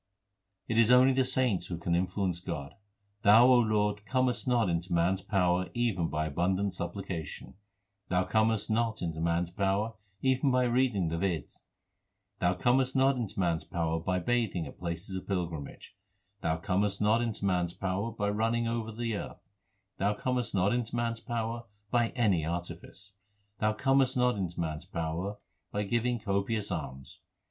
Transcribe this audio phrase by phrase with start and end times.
[0.67, 2.73] It is only the saints who can influence God:
[3.21, 7.53] Thou, Lord, comest not into man s power even by abundant supplication;
[8.09, 9.93] Thou comest not into man s power
[10.23, 11.59] even by reading the Veds;
[12.39, 15.95] Thou comest not into man s power by bathing at places of pilgrimage;
[16.41, 19.47] Thou comest not into man s power by running over the earth:
[19.99, 23.13] Thou comest not into man s power by any artifice;
[23.59, 25.37] Thou comest not into man s power
[25.71, 27.19] by giving copious alms.